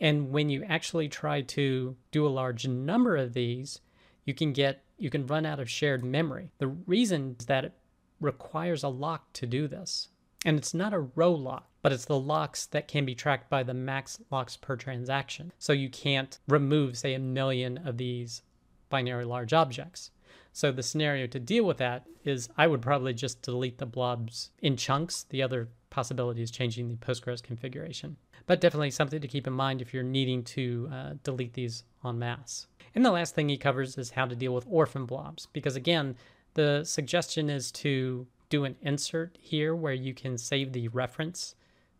And 0.00 0.30
when 0.30 0.50
you 0.50 0.64
actually 0.64 1.08
try 1.08 1.40
to 1.40 1.96
do 2.10 2.26
a 2.26 2.28
large 2.28 2.66
number 2.66 3.16
of 3.16 3.32
these, 3.32 3.80
you 4.24 4.34
can 4.34 4.52
get 4.52 4.82
you 4.96 5.10
can 5.10 5.26
run 5.26 5.44
out 5.44 5.58
of 5.58 5.68
shared 5.68 6.04
memory. 6.04 6.50
The 6.58 6.68
reason 6.68 7.36
is 7.38 7.46
that 7.46 7.64
it 7.64 7.72
requires 8.20 8.82
a 8.82 8.88
lock 8.88 9.32
to 9.34 9.46
do 9.46 9.66
this. 9.66 10.08
And 10.44 10.56
it's 10.56 10.74
not 10.74 10.92
a 10.92 11.00
row 11.00 11.32
lock, 11.32 11.68
but 11.84 11.92
it's 11.92 12.06
the 12.06 12.18
locks 12.18 12.64
that 12.64 12.88
can 12.88 13.04
be 13.04 13.14
tracked 13.14 13.50
by 13.50 13.62
the 13.62 13.74
max 13.74 14.18
locks 14.30 14.56
per 14.56 14.74
transaction. 14.74 15.52
So 15.58 15.74
you 15.74 15.90
can't 15.90 16.38
remove, 16.48 16.96
say, 16.96 17.12
a 17.12 17.18
million 17.18 17.76
of 17.86 17.98
these 17.98 18.40
binary 18.88 19.26
large 19.26 19.52
objects. 19.52 20.10
So 20.54 20.72
the 20.72 20.82
scenario 20.82 21.26
to 21.26 21.38
deal 21.38 21.64
with 21.64 21.76
that 21.76 22.06
is 22.24 22.48
I 22.56 22.68
would 22.68 22.80
probably 22.80 23.12
just 23.12 23.42
delete 23.42 23.76
the 23.76 23.84
blobs 23.84 24.48
in 24.62 24.78
chunks. 24.78 25.26
The 25.28 25.42
other 25.42 25.68
possibility 25.90 26.40
is 26.40 26.50
changing 26.50 26.88
the 26.88 26.96
Postgres 26.96 27.42
configuration. 27.42 28.16
But 28.46 28.62
definitely 28.62 28.90
something 28.90 29.20
to 29.20 29.28
keep 29.28 29.46
in 29.46 29.52
mind 29.52 29.82
if 29.82 29.92
you're 29.92 30.02
needing 30.02 30.42
to 30.44 30.88
uh, 30.90 31.10
delete 31.22 31.52
these 31.52 31.84
en 32.02 32.18
masse. 32.18 32.66
And 32.94 33.04
the 33.04 33.10
last 33.10 33.34
thing 33.34 33.50
he 33.50 33.58
covers 33.58 33.98
is 33.98 34.12
how 34.12 34.24
to 34.24 34.34
deal 34.34 34.54
with 34.54 34.64
orphan 34.70 35.04
blobs, 35.04 35.48
because 35.52 35.76
again, 35.76 36.16
the 36.54 36.82
suggestion 36.84 37.50
is 37.50 37.70
to 37.72 38.26
do 38.48 38.64
an 38.64 38.76
insert 38.80 39.36
here 39.38 39.74
where 39.74 39.92
you 39.92 40.14
can 40.14 40.38
save 40.38 40.72
the 40.72 40.88
reference 40.88 41.54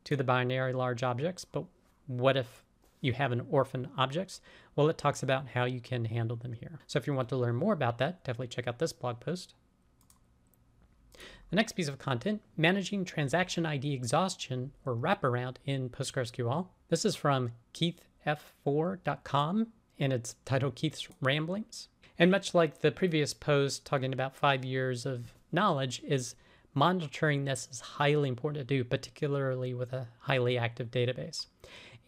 to 0.05 0.17
the 0.17 0.25
binary 0.25 0.73
large 0.73 1.03
objects, 1.03 1.45
but 1.45 1.65
what 2.07 2.37
if 2.37 2.63
you 3.01 3.13
have 3.13 3.33
an 3.33 3.47
orphan 3.51 3.89
objects? 3.97 4.41
Well, 4.77 4.89
it 4.89 4.99
talks 4.99 5.23
about 5.23 5.49
how 5.49 5.65
you 5.65 5.81
can 5.81 6.05
handle 6.07 6.37
them 6.37 6.53
here. 6.53 6.81
So 6.87 6.99
if 6.99 7.07
you 7.07 7.15
want 7.15 7.29
to 7.31 7.37
learn 7.37 7.57
more 7.57 7.73
about 7.73 7.99
that, 7.99 8.25
definitely 8.25 8.49
check 8.49 8.67
out 8.67 8.79
this 8.79 8.93
blog 8.93 9.21
post. 9.21 9.55
The 11.51 11.57
next 11.57 11.73
piece 11.73 11.89
of 11.89 11.99
content, 11.99 12.43
managing 12.57 13.05
transaction 13.05 13.67
ID 13.67 13.93
exhaustion 13.93 14.73
or 14.85 14.97
wraparound 14.97 15.57
in 15.65 15.91
PostgreSQL. 15.91 16.67
This 16.89 17.05
is 17.05 17.15
from 17.15 17.53
keithf4.com 17.75 19.69
and 19.99 20.13
it's 20.13 20.35
titled 20.45 20.75
Keith's 20.75 21.09
Ramblings. 21.21 21.89
And 22.19 22.31
much 22.31 22.55
like 22.55 22.81
the 22.81 22.91
previous 22.91 23.35
post 23.35 23.85
talking 23.85 24.13
about 24.13 24.35
five 24.35 24.65
years 24.65 25.07
of 25.07 25.33
knowledge, 25.55 26.03
is 26.05 26.35
monitoring 26.75 27.45
this 27.45 27.69
is 27.71 27.81
highly 27.81 28.29
important 28.29 28.67
to 28.67 28.77
do, 28.77 28.85
particularly 28.85 29.75
with 29.75 29.93
a 29.93 30.09
highly 30.21 30.59
active 30.59 30.91
database. 30.91 31.47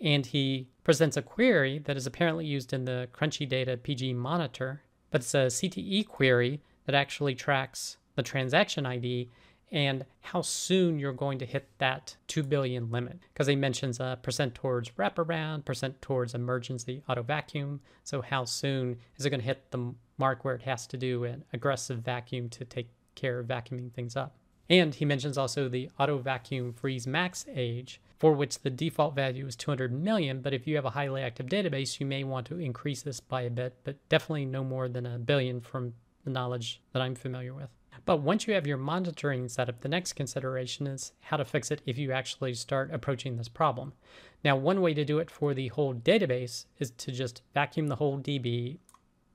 And 0.01 0.27
he 0.27 0.69
presents 0.85 1.17
a 1.17 1.23
query 1.23 1.79
that 1.87 1.97
is 1.97 2.07
apparently 2.07 2.45
used 2.45 2.73
in 2.73 2.85
the 2.85 3.09
Crunchy 3.13 3.49
Data 3.49 3.77
PG 3.77 4.13
monitor, 4.15 4.83
but 5.11 5.23
it's 5.23 5.35
a 5.35 5.47
CTE 5.47 6.07
query 6.07 6.61
that 6.85 6.95
actually 6.95 7.35
tracks 7.35 7.97
the 8.15 8.23
transaction 8.23 8.87
ID 8.87 9.31
and 9.73 10.05
how 10.21 10.43
soon 10.43 10.99
you're 10.99 11.13
going 11.13 11.39
to 11.39 11.47
hit 11.47 11.69
that 11.79 12.17
2 12.29 12.43
billion 12.43 12.91
limit. 12.91 13.19
Because 13.33 13.47
he 13.47 13.57
mentions 13.57 13.99
a 13.99 14.19
percent 14.23 14.55
towards 14.55 14.91
wraparound 14.91 15.65
percent 15.65 16.01
towards 16.01 16.35
emergency 16.35 17.03
auto 17.09 17.23
vacuum. 17.23 17.81
So 18.05 18.23
how 18.23 18.45
soon 18.45 18.99
is 19.17 19.27
it 19.27 19.31
going 19.31 19.41
to 19.41 19.47
hit 19.47 19.71
the 19.71 19.93
mark 20.19 20.45
where 20.45 20.55
it 20.55 20.63
has 20.63 20.87
to 20.89 20.97
do 20.97 21.25
an 21.25 21.45
aggressive 21.53 21.99
vacuum 21.99 22.49
to 22.51 22.65
take 22.65 22.91
care 23.17 23.41
of 23.41 23.47
vacuuming 23.47 23.93
things 23.93 24.15
up 24.15 24.37
and 24.69 24.95
he 24.95 25.05
mentions 25.05 25.39
also 25.39 25.69
the 25.69 25.91
auto 25.99 26.19
vacuum 26.19 26.73
freeze 26.73 27.07
max 27.07 27.47
age 27.55 28.01
for 28.19 28.33
which 28.33 28.61
the 28.61 28.71
default 28.71 29.15
value 29.15 29.47
is 29.47 29.57
200 29.57 29.93
million 29.93 30.41
but 30.41 30.55
if 30.55 30.67
you 30.67 30.77
have 30.77 30.85
a 30.85 30.91
highly 30.91 31.23
active 31.23 31.47
database 31.47 32.01
you 32.01 32.07
may 32.07 32.25
want 32.25 32.47
to 32.47 32.59
increase 32.59 33.03
this 33.03 33.21
by 33.21 33.43
a 33.43 33.51
bit 33.51 33.77
but 33.85 33.97
definitely 34.09 34.45
no 34.45 34.65
more 34.65 34.89
than 34.89 35.07
a 35.07 35.19
billion 35.19 35.61
from 35.61 35.95
the 36.25 36.31
knowledge 36.31 36.81
that 36.93 37.03
i'm 37.03 37.15
familiar 37.15 37.55
with 37.55 37.71
but 38.05 38.21
once 38.21 38.47
you 38.47 38.55
have 38.55 38.67
your 38.67 38.77
monitoring 38.77 39.49
set 39.49 39.69
up, 39.69 39.81
the 39.81 39.89
next 39.89 40.13
consideration 40.13 40.87
is 40.87 41.13
how 41.21 41.37
to 41.37 41.45
fix 41.45 41.71
it 41.71 41.83
if 41.87 41.99
you 41.99 42.13
actually 42.13 42.55
start 42.55 42.93
approaching 42.93 43.37
this 43.37 43.49
problem. 43.49 43.95
Now, 44.45 44.57
one 44.57 44.81
way 44.81 44.95
to 44.95 45.05
do 45.05 45.19
it 45.19 45.31
for 45.31 45.55
the 45.55 45.69
whole 45.69 45.93
database 45.93 46.67
is 46.79 46.93
to 46.93 47.11
just 47.11 47.43
vacuum 47.53 47.89
the 47.89 47.97
whole 47.97 48.19
DB, 48.21 48.79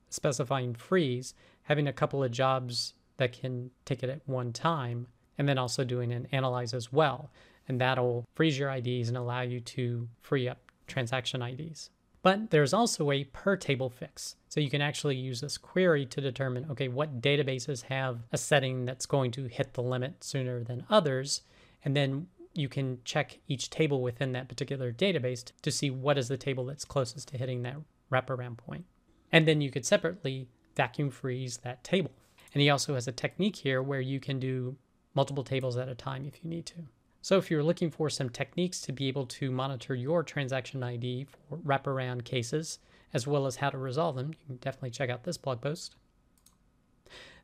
specifying 0.08 0.74
freeze, 0.74 1.34
having 1.64 1.86
a 1.86 1.92
couple 1.92 2.24
of 2.24 2.30
jobs 2.30 2.94
that 3.18 3.32
can 3.32 3.70
take 3.84 4.02
it 4.02 4.10
at 4.10 4.22
one 4.26 4.52
time, 4.52 5.06
and 5.38 5.48
then 5.48 5.58
also 5.58 5.84
doing 5.84 6.12
an 6.12 6.28
analyze 6.32 6.74
as 6.74 6.92
well. 6.92 7.30
And 7.68 7.80
that'll 7.80 8.24
freeze 8.34 8.58
your 8.58 8.70
IDs 8.70 9.08
and 9.08 9.16
allow 9.16 9.42
you 9.42 9.60
to 9.60 10.08
free 10.20 10.48
up 10.48 10.58
transaction 10.86 11.42
IDs. 11.42 11.90
But 12.22 12.50
there's 12.50 12.72
also 12.72 13.10
a 13.10 13.24
per 13.24 13.56
table 13.56 13.90
fix. 13.90 14.36
So 14.48 14.60
you 14.60 14.70
can 14.70 14.80
actually 14.80 15.16
use 15.16 15.40
this 15.40 15.58
query 15.58 16.06
to 16.06 16.20
determine, 16.20 16.66
okay, 16.70 16.88
what 16.88 17.20
databases 17.20 17.82
have 17.82 18.20
a 18.30 18.38
setting 18.38 18.84
that's 18.84 19.06
going 19.06 19.32
to 19.32 19.46
hit 19.46 19.74
the 19.74 19.82
limit 19.82 20.22
sooner 20.22 20.62
than 20.62 20.86
others. 20.88 21.42
And 21.84 21.96
then 21.96 22.28
you 22.54 22.68
can 22.68 22.98
check 23.04 23.38
each 23.48 23.70
table 23.70 24.02
within 24.02 24.32
that 24.32 24.48
particular 24.48 24.92
database 24.92 25.50
to 25.62 25.70
see 25.70 25.90
what 25.90 26.18
is 26.18 26.28
the 26.28 26.36
table 26.36 26.66
that's 26.66 26.84
closest 26.84 27.28
to 27.28 27.38
hitting 27.38 27.62
that 27.62 27.76
wraparound 28.12 28.58
point. 28.58 28.84
And 29.32 29.48
then 29.48 29.60
you 29.60 29.70
could 29.70 29.86
separately 29.86 30.48
vacuum 30.76 31.10
freeze 31.10 31.58
that 31.58 31.82
table. 31.82 32.12
And 32.54 32.60
he 32.60 32.70
also 32.70 32.94
has 32.94 33.08
a 33.08 33.12
technique 33.12 33.56
here 33.56 33.82
where 33.82 34.00
you 34.00 34.20
can 34.20 34.38
do 34.38 34.76
multiple 35.14 35.44
tables 35.44 35.76
at 35.76 35.88
a 35.88 35.94
time 35.94 36.24
if 36.26 36.42
you 36.42 36.50
need 36.50 36.66
to. 36.66 36.74
So 37.20 37.38
if 37.38 37.50
you're 37.50 37.62
looking 37.62 37.90
for 37.90 38.10
some 38.10 38.30
techniques 38.30 38.80
to 38.82 38.92
be 38.92 39.06
able 39.06 39.26
to 39.26 39.50
monitor 39.50 39.94
your 39.94 40.22
transaction 40.22 40.82
ID 40.82 41.26
for 41.48 41.58
wraparound 41.58 42.24
cases, 42.24 42.80
as 43.14 43.26
well 43.26 43.46
as 43.46 43.56
how 43.56 43.70
to 43.70 43.78
resolve 43.78 44.16
them, 44.16 44.28
you 44.28 44.46
can 44.46 44.56
definitely 44.56 44.90
check 44.90 45.10
out 45.10 45.22
this 45.22 45.36
blog 45.36 45.60
post. 45.60 45.94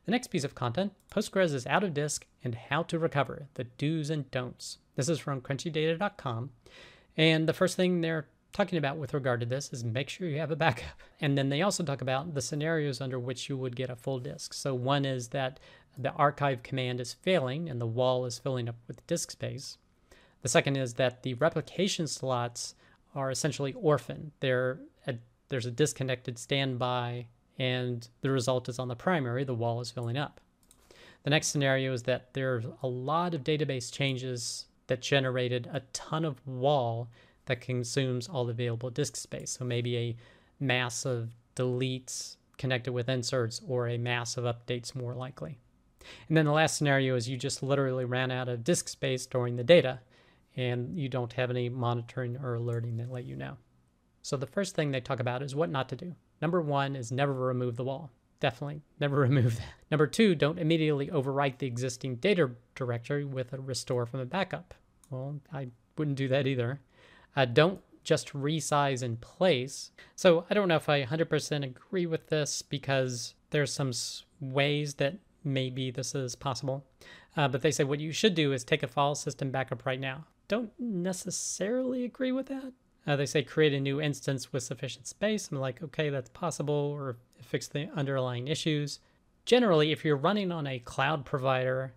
The 0.05 0.11
next 0.11 0.27
piece 0.27 0.43
of 0.43 0.55
content, 0.55 0.93
Postgres 1.11 1.53
is 1.53 1.67
out 1.67 1.83
of 1.83 1.93
disk 1.93 2.25
and 2.43 2.55
how 2.55 2.83
to 2.83 2.99
recover, 2.99 3.47
the 3.53 3.65
do's 3.65 4.09
and 4.09 4.29
don'ts. 4.31 4.79
This 4.95 5.07
is 5.07 5.19
from 5.19 5.39
crunchydata.com. 5.39 6.49
And 7.15 7.47
the 7.47 7.53
first 7.53 7.75
thing 7.75 8.01
they're 8.01 8.27
talking 8.51 8.77
about 8.77 8.97
with 8.97 9.13
regard 9.13 9.39
to 9.41 9.45
this 9.45 9.71
is 9.71 9.83
make 9.83 10.09
sure 10.09 10.27
you 10.27 10.39
have 10.39 10.51
a 10.51 10.55
backup. 10.55 10.99
And 11.21 11.37
then 11.37 11.49
they 11.49 11.61
also 11.61 11.83
talk 11.83 12.01
about 12.01 12.33
the 12.33 12.41
scenarios 12.41 13.01
under 13.01 13.19
which 13.19 13.49
you 13.49 13.57
would 13.57 13.75
get 13.75 13.89
a 13.89 13.95
full 13.95 14.19
disk. 14.19 14.53
So 14.53 14.73
one 14.73 15.05
is 15.05 15.29
that 15.29 15.59
the 16.01 16.13
archive 16.13 16.63
command 16.63 17.01
is 17.01 17.13
failing 17.13 17.69
and 17.69 17.81
the 17.81 17.85
WAL 17.85 18.25
is 18.25 18.39
filling 18.39 18.69
up 18.69 18.75
with 18.87 19.05
disk 19.05 19.31
space. 19.31 19.77
The 20.41 20.49
second 20.49 20.77
is 20.77 20.93
that 20.93 21.23
the 21.23 21.33
replication 21.33 22.07
slots 22.07 22.75
are 23.13 23.29
essentially 23.29 23.73
orphaned. 23.73 24.31
They're 24.39 24.79
a, 25.05 25.15
there's 25.49 25.65
a 25.65 25.71
disconnected 25.71 26.39
standby, 26.39 27.27
and 27.57 28.07
the 28.21 28.31
result 28.31 28.69
is 28.69 28.79
on 28.79 28.87
the 28.87 28.95
primary, 28.95 29.43
the 29.43 29.53
WAL 29.53 29.81
is 29.81 29.91
filling 29.91 30.17
up. 30.17 30.39
The 31.23 31.29
next 31.29 31.47
scenario 31.47 31.91
is 31.91 32.03
that 32.03 32.33
there's 32.33 32.65
a 32.81 32.87
lot 32.87 33.33
of 33.33 33.43
database 33.43 33.91
changes 33.91 34.67
that 34.87 35.01
generated 35.01 35.69
a 35.73 35.81
ton 35.91 36.23
of 36.23 36.39
WAL 36.47 37.09
that 37.47 37.59
consumes 37.59 38.29
all 38.29 38.45
the 38.45 38.51
available 38.51 38.89
disk 38.89 39.17
space. 39.17 39.51
So 39.51 39.65
maybe 39.65 39.97
a 39.97 40.15
mass 40.61 41.05
of 41.05 41.35
deletes 41.55 42.37
connected 42.57 42.93
with 42.93 43.09
inserts 43.09 43.61
or 43.67 43.89
a 43.89 43.97
mass 43.97 44.37
of 44.37 44.45
updates 44.45 44.95
more 44.95 45.13
likely. 45.13 45.59
And 46.27 46.37
then 46.37 46.45
the 46.45 46.51
last 46.51 46.77
scenario 46.77 47.15
is 47.15 47.29
you 47.29 47.37
just 47.37 47.61
literally 47.63 48.05
ran 48.05 48.31
out 48.31 48.49
of 48.49 48.63
disk 48.63 48.87
space 48.87 49.23
storing 49.23 49.55
the 49.55 49.63
data 49.63 49.99
and 50.55 50.97
you 50.97 51.09
don't 51.09 51.33
have 51.33 51.49
any 51.49 51.69
monitoring 51.69 52.37
or 52.37 52.55
alerting 52.55 52.97
that 52.97 53.11
let 53.11 53.25
you 53.25 53.35
know. 53.35 53.57
So 54.21 54.37
the 54.37 54.47
first 54.47 54.75
thing 54.75 54.91
they 54.91 55.01
talk 55.01 55.19
about 55.19 55.41
is 55.41 55.55
what 55.55 55.69
not 55.69 55.89
to 55.89 55.95
do. 55.95 56.15
Number 56.41 56.61
one 56.61 56.95
is 56.95 57.11
never 57.11 57.33
remove 57.33 57.75
the 57.75 57.83
WAL. 57.83 58.11
Definitely 58.39 58.81
never 58.99 59.17
remove 59.21 59.57
that. 59.57 59.67
Number 59.91 60.07
two, 60.07 60.35
don't 60.35 60.59
immediately 60.59 61.07
overwrite 61.07 61.57
the 61.57 61.67
existing 61.67 62.15
data 62.17 62.51
directory 62.75 63.25
with 63.25 63.53
a 63.53 63.59
restore 63.59 64.05
from 64.05 64.19
a 64.19 64.25
backup. 64.25 64.73
Well, 65.09 65.39
I 65.53 65.69
wouldn't 65.97 66.17
do 66.17 66.27
that 66.27 66.47
either. 66.47 66.81
Uh, 67.35 67.45
don't 67.45 67.79
just 68.03 68.33
resize 68.33 69.03
in 69.03 69.17
place. 69.17 69.91
So 70.15 70.45
I 70.49 70.53
don't 70.53 70.67
know 70.67 70.75
if 70.75 70.89
I 70.89 71.03
100% 71.03 71.63
agree 71.63 72.05
with 72.05 72.27
this 72.27 72.61
because 72.61 73.35
there's 73.51 73.73
some 73.73 73.91
ways 74.39 74.95
that 74.95 75.15
maybe 75.43 75.91
this 75.91 76.15
is 76.15 76.35
possible. 76.35 76.85
Uh, 77.37 77.47
but 77.47 77.61
they 77.61 77.71
say 77.71 77.83
what 77.83 77.99
you 77.99 78.11
should 78.11 78.35
do 78.35 78.51
is 78.53 78.63
take 78.63 78.83
a 78.83 78.87
file 78.87 79.15
system 79.15 79.51
backup 79.51 79.85
right 79.85 79.99
now. 79.99 80.25
Don't 80.47 80.71
necessarily 80.79 82.03
agree 82.03 82.31
with 82.31 82.47
that. 82.47 82.73
Uh, 83.07 83.15
they 83.15 83.25
say 83.25 83.43
create 83.43 83.73
a 83.73 83.79
new 83.79 84.01
instance 84.01 84.51
with 84.51 84.63
sufficient 84.63 85.07
space. 85.07 85.49
I'm 85.51 85.57
like, 85.59 85.81
okay, 85.81 86.09
that's 86.09 86.29
possible, 86.29 86.73
or 86.75 87.17
fix 87.41 87.67
the 87.67 87.89
underlying 87.95 88.47
issues. 88.47 88.99
Generally, 89.45 89.91
if 89.91 90.03
you're 90.03 90.17
running 90.17 90.51
on 90.51 90.67
a 90.67 90.79
cloud 90.79 91.25
provider, 91.25 91.93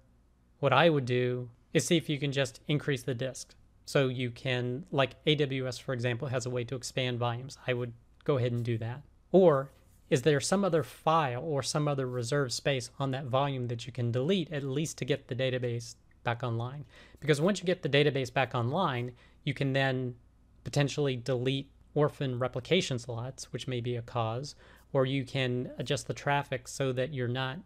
what 0.60 0.72
I 0.72 0.88
would 0.88 1.04
do 1.04 1.50
is 1.72 1.86
see 1.86 1.96
if 1.96 2.08
you 2.08 2.18
can 2.18 2.32
just 2.32 2.60
increase 2.68 3.02
the 3.02 3.14
disk. 3.14 3.54
So 3.84 4.08
you 4.08 4.30
can, 4.30 4.86
like 4.90 5.22
AWS, 5.24 5.82
for 5.82 5.92
example, 5.92 6.28
has 6.28 6.46
a 6.46 6.50
way 6.50 6.64
to 6.64 6.76
expand 6.76 7.18
volumes. 7.18 7.58
I 7.66 7.74
would 7.74 7.92
go 8.24 8.38
ahead 8.38 8.52
and 8.52 8.64
do 8.64 8.78
that. 8.78 9.02
Or 9.32 9.70
is 10.12 10.20
there 10.20 10.40
some 10.40 10.62
other 10.62 10.82
file 10.82 11.42
or 11.42 11.62
some 11.62 11.88
other 11.88 12.06
reserved 12.06 12.52
space 12.52 12.90
on 12.98 13.12
that 13.12 13.24
volume 13.24 13.68
that 13.68 13.86
you 13.86 13.92
can 13.94 14.12
delete 14.12 14.52
at 14.52 14.62
least 14.62 14.98
to 14.98 15.06
get 15.06 15.26
the 15.26 15.34
database 15.34 15.94
back 16.22 16.42
online? 16.42 16.84
Because 17.18 17.40
once 17.40 17.60
you 17.60 17.64
get 17.64 17.80
the 17.80 17.88
database 17.88 18.30
back 18.30 18.54
online, 18.54 19.12
you 19.44 19.54
can 19.54 19.72
then 19.72 20.14
potentially 20.64 21.16
delete 21.16 21.70
orphan 21.94 22.38
replication 22.38 22.98
slots, 22.98 23.54
which 23.54 23.66
may 23.66 23.80
be 23.80 23.96
a 23.96 24.02
cause, 24.02 24.54
or 24.92 25.06
you 25.06 25.24
can 25.24 25.70
adjust 25.78 26.06
the 26.08 26.12
traffic 26.12 26.68
so 26.68 26.92
that 26.92 27.14
you're 27.14 27.26
not 27.26 27.56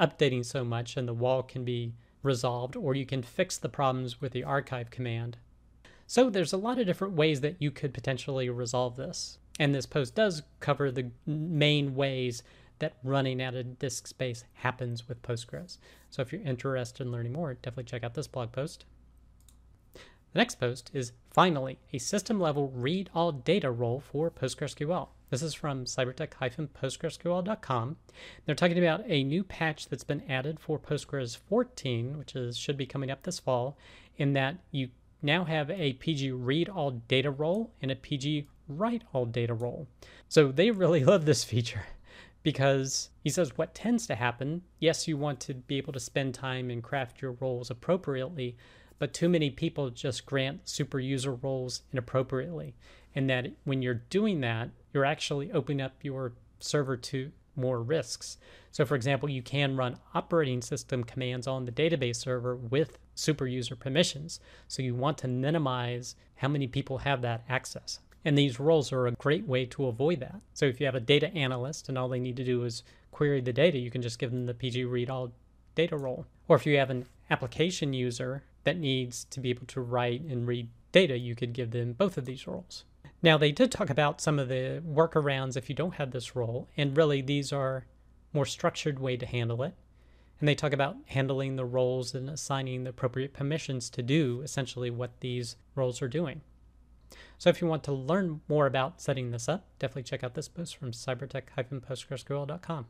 updating 0.00 0.44
so 0.44 0.64
much 0.64 0.96
and 0.96 1.06
the 1.06 1.14
WAL 1.14 1.44
can 1.44 1.64
be 1.64 1.94
resolved, 2.24 2.74
or 2.74 2.96
you 2.96 3.06
can 3.06 3.22
fix 3.22 3.58
the 3.58 3.68
problems 3.68 4.20
with 4.20 4.32
the 4.32 4.42
archive 4.42 4.90
command. 4.90 5.36
So 6.08 6.30
there's 6.30 6.52
a 6.52 6.56
lot 6.56 6.80
of 6.80 6.86
different 6.86 7.14
ways 7.14 7.42
that 7.42 7.62
you 7.62 7.70
could 7.70 7.94
potentially 7.94 8.50
resolve 8.50 8.96
this. 8.96 9.38
And 9.62 9.72
this 9.72 9.86
post 9.86 10.16
does 10.16 10.42
cover 10.58 10.90
the 10.90 11.12
main 11.24 11.94
ways 11.94 12.42
that 12.80 12.96
running 13.04 13.40
out 13.40 13.54
of 13.54 13.78
disk 13.78 14.08
space 14.08 14.42
happens 14.54 15.08
with 15.08 15.22
Postgres. 15.22 15.78
So 16.10 16.20
if 16.20 16.32
you're 16.32 16.42
interested 16.42 17.06
in 17.06 17.12
learning 17.12 17.34
more, 17.34 17.54
definitely 17.54 17.84
check 17.84 18.02
out 18.02 18.14
this 18.14 18.26
blog 18.26 18.50
post. 18.50 18.86
The 19.94 20.40
next 20.40 20.58
post 20.58 20.90
is 20.92 21.12
finally 21.32 21.78
a 21.92 21.98
system 21.98 22.40
level 22.40 22.72
read 22.74 23.08
all 23.14 23.30
data 23.30 23.70
role 23.70 24.00
for 24.00 24.32
PostgreSQL. 24.32 25.10
This 25.30 25.44
is 25.44 25.54
from 25.54 25.84
cybertec-postgresql.com. 25.84 27.96
They're 28.44 28.56
talking 28.56 28.78
about 28.78 29.04
a 29.06 29.22
new 29.22 29.44
patch 29.44 29.88
that's 29.88 30.02
been 30.02 30.28
added 30.28 30.58
for 30.58 30.76
Postgres 30.76 31.38
14, 31.38 32.18
which 32.18 32.34
is 32.34 32.58
should 32.58 32.76
be 32.76 32.86
coming 32.86 33.12
up 33.12 33.22
this 33.22 33.38
fall, 33.38 33.78
in 34.16 34.32
that 34.32 34.56
you 34.72 34.88
now 35.22 35.44
have 35.44 35.70
a 35.70 35.92
PG 35.92 36.32
read 36.32 36.68
all 36.68 37.02
data 37.06 37.30
role 37.30 37.70
and 37.80 37.92
a 37.92 37.94
PG 37.94 38.48
write 38.68 39.02
all 39.12 39.26
data 39.26 39.54
role. 39.54 39.86
So 40.28 40.50
they 40.52 40.70
really 40.70 41.04
love 41.12 41.24
this 41.24 41.44
feature 41.44 41.86
because 42.42 43.10
he 43.22 43.30
says 43.30 43.56
what 43.56 43.74
tends 43.74 44.06
to 44.06 44.14
happen 44.14 44.62
yes, 44.78 45.06
you 45.06 45.16
want 45.16 45.40
to 45.40 45.54
be 45.54 45.78
able 45.78 45.92
to 45.92 46.00
spend 46.00 46.34
time 46.34 46.70
and 46.70 46.82
craft 46.82 47.22
your 47.22 47.32
roles 47.32 47.70
appropriately, 47.70 48.56
but 48.98 49.14
too 49.14 49.28
many 49.28 49.50
people 49.50 49.90
just 49.90 50.26
grant 50.26 50.68
super 50.68 51.00
user 51.00 51.34
roles 51.34 51.82
inappropriately. 51.92 52.74
And 53.14 53.28
that 53.28 53.48
when 53.64 53.82
you're 53.82 53.94
doing 53.94 54.40
that, 54.40 54.70
you're 54.92 55.04
actually 55.04 55.52
opening 55.52 55.82
up 55.82 55.94
your 56.02 56.32
server 56.60 56.96
to 56.96 57.32
more 57.56 57.82
risks. 57.82 58.38
So, 58.70 58.84
for 58.84 58.94
example, 58.94 59.28
you 59.28 59.42
can 59.42 59.76
run 59.76 59.98
operating 60.14 60.62
system 60.62 61.04
commands 61.04 61.46
on 61.46 61.64
the 61.64 61.72
database 61.72 62.16
server 62.16 62.56
with 62.56 62.98
super 63.14 63.46
user 63.46 63.76
permissions. 63.76 64.40
So, 64.68 64.82
you 64.82 64.94
want 64.94 65.18
to 65.18 65.28
minimize 65.28 66.16
how 66.36 66.48
many 66.48 66.66
people 66.66 66.98
have 66.98 67.22
that 67.22 67.44
access. 67.48 68.00
And 68.24 68.38
these 68.38 68.60
roles 68.60 68.92
are 68.92 69.06
a 69.06 69.12
great 69.12 69.46
way 69.46 69.66
to 69.66 69.86
avoid 69.86 70.20
that. 70.20 70.40
So 70.54 70.66
if 70.66 70.80
you 70.80 70.86
have 70.86 70.94
a 70.94 71.00
data 71.00 71.32
analyst 71.34 71.88
and 71.88 71.98
all 71.98 72.08
they 72.08 72.20
need 72.20 72.36
to 72.36 72.44
do 72.44 72.64
is 72.64 72.84
query 73.10 73.40
the 73.40 73.52
data, 73.52 73.78
you 73.78 73.90
can 73.90 74.02
just 74.02 74.18
give 74.18 74.30
them 74.30 74.46
the 74.46 74.54
PG 74.54 74.84
read 74.84 75.10
all 75.10 75.32
data 75.74 75.96
role. 75.96 76.26
Or 76.48 76.56
if 76.56 76.66
you 76.66 76.78
have 76.78 76.90
an 76.90 77.06
application 77.30 77.92
user 77.92 78.44
that 78.64 78.78
needs 78.78 79.24
to 79.30 79.40
be 79.40 79.50
able 79.50 79.66
to 79.66 79.80
write 79.80 80.20
and 80.22 80.46
read 80.46 80.68
data, 80.92 81.18
you 81.18 81.34
could 81.34 81.52
give 81.52 81.70
them 81.70 81.94
both 81.94 82.16
of 82.16 82.24
these 82.24 82.46
roles. 82.46 82.84
Now, 83.22 83.38
they 83.38 83.52
did 83.52 83.70
talk 83.70 83.88
about 83.88 84.20
some 84.20 84.38
of 84.38 84.48
the 84.48 84.82
workarounds 84.86 85.56
if 85.56 85.68
you 85.68 85.74
don't 85.74 85.94
have 85.94 86.10
this 86.10 86.34
role, 86.34 86.68
and 86.76 86.96
really 86.96 87.22
these 87.22 87.52
are 87.52 87.86
more 88.32 88.46
structured 88.46 88.98
way 88.98 89.16
to 89.16 89.26
handle 89.26 89.62
it. 89.62 89.74
And 90.40 90.48
they 90.48 90.56
talk 90.56 90.72
about 90.72 90.96
handling 91.06 91.54
the 91.54 91.64
roles 91.64 92.14
and 92.14 92.28
assigning 92.28 92.82
the 92.82 92.90
appropriate 92.90 93.32
permissions 93.32 93.88
to 93.90 94.02
do 94.02 94.40
essentially 94.42 94.90
what 94.90 95.20
these 95.20 95.56
roles 95.76 96.02
are 96.02 96.08
doing. 96.08 96.40
So 97.38 97.50
if 97.50 97.60
you 97.60 97.66
want 97.66 97.84
to 97.84 97.92
learn 97.92 98.40
more 98.48 98.66
about 98.66 99.00
setting 99.00 99.30
this 99.30 99.48
up, 99.48 99.66
definitely 99.78 100.04
check 100.04 100.22
out 100.24 100.34
this 100.34 100.48
post 100.48 100.76
from 100.76 100.92
cybertec-postgresql.com. 100.92 102.86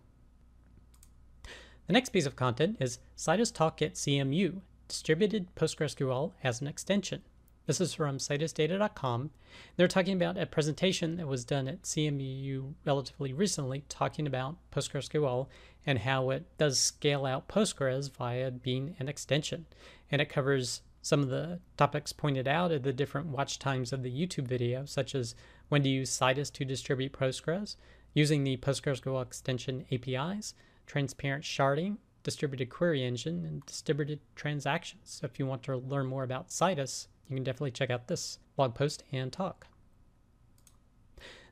The 1.87 1.93
next 1.93 2.11
piece 2.11 2.27
of 2.27 2.37
content 2.37 2.77
is 2.81 2.99
Citus 3.17 3.53
Talk 3.53 3.83
at 3.83 3.95
CMU, 3.95 4.61
distributed 4.89 5.55
PostgreSQL 5.57 6.33
as 6.45 6.61
an 6.61 6.69
extension. 6.69 7.23
This 7.67 7.81
is 7.81 7.95
from 7.95 8.19
citusdata.com. 8.19 9.31
They're 9.77 9.89
talking 9.89 10.15
about 10.15 10.37
a 10.37 10.47
presentation 10.47 11.17
that 11.17 11.29
was 11.29 11.45
done 11.45 11.69
at 11.69 11.83
CMU 11.83 12.75
relatively 12.85 13.33
recently, 13.33 13.85
talking 13.89 14.27
about 14.27 14.57
PostgreSQL 14.73 15.47
and 15.87 16.01
how 16.01 16.31
it 16.31 16.47
does 16.59 16.81
scale 16.81 17.25
out 17.25 17.49
Postgres 17.49 18.11
via 18.11 18.51
being 18.51 18.97
an 18.99 19.09
extension. 19.09 19.67
And 20.11 20.21
it 20.21 20.29
covers 20.29 20.83
some 21.03 21.21
of 21.21 21.29
the 21.29 21.59
topics 21.77 22.13
pointed 22.13 22.47
out 22.47 22.71
at 22.71 22.85
the 22.85 22.93
different 22.93 23.27
watch 23.27 23.59
times 23.59 23.93
of 23.93 24.03
the 24.03 24.11
YouTube 24.11 24.47
video, 24.47 24.85
such 24.85 25.15
as 25.15 25.35
when 25.69 25.83
to 25.83 25.89
use 25.89 26.11
Citus 26.11 26.51
to 26.53 26.65
distribute 26.65 27.13
Postgres, 27.13 27.77
using 28.15 28.45
the 28.45 28.57
PostgreSQL 28.59 29.21
extension 29.21 29.85
APIs, 29.91 30.55
transparent 30.87 31.45
sharding, 31.45 31.97
distributed 32.23 32.71
query 32.71 33.05
engine, 33.05 33.45
and 33.45 33.67
distributed 33.67 34.21
transactions. 34.37 35.19
So 35.21 35.27
if 35.27 35.39
you 35.41 35.47
want 35.47 35.65
to 35.65 35.77
learn 35.77 36.07
more 36.07 36.23
about 36.23 36.51
Citus, 36.51 37.09
you 37.29 37.35
can 37.35 37.45
definitely 37.45 37.73
check 37.73 37.91
out 37.91 38.07
this 38.07 38.39
blog 38.55 38.75
post 38.75 39.03
and 39.11 39.33
talk. 39.33 39.67